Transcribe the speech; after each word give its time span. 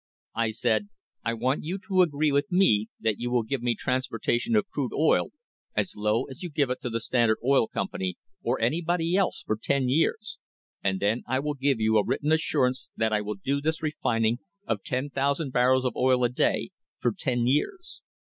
I 0.33 0.49
said; 0.49 0.89
'I 1.25 1.35
want 1.35 1.63
you 1.63 1.77
to 1.87 2.01
agree 2.01 2.31
with 2.31 2.51
me 2.51 2.89
that 2.99 3.19
you 3.19 3.29
will 3.29 3.43
give 3.43 3.61
me 3.61 3.75
transportation 3.75 4.55
of 4.55 4.67
crude 4.67 4.93
oil 4.97 5.27
as 5.75 5.93
low 5.95 6.23
as 6.23 6.41
you 6.41 6.49
give 6.49 6.71
it 6.71 6.81
to 6.81 6.89
the 6.89 6.99
Standard 6.99 7.37
Oil 7.45 7.67
Company 7.67 8.17
or 8.41 8.59
anybody 8.59 9.15
else 9.15 9.43
for 9.45 9.55
ten 9.61 9.89
years, 9.89 10.39
and 10.83 10.99
then 10.99 11.21
I 11.27 11.37
will 11.39 11.53
give 11.53 11.79
you 11.79 11.97
a 11.99 12.03
written 12.03 12.31
assurance 12.31 12.89
that 12.97 13.13
I 13.13 13.21
will 13.21 13.35
do 13.35 13.61
this 13.61 13.83
refining 13.83 14.39
of 14.65 14.81
10,000 14.83 15.51
barrels 15.53 15.85
of 15.85 15.95
oil 15.95 16.23
a 16.23 16.29
day 16.29 16.71
for 16.97 17.11
ten 17.15 17.45
years.' 17.45 18.01